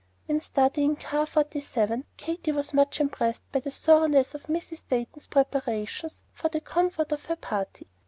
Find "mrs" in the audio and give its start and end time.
4.47-4.81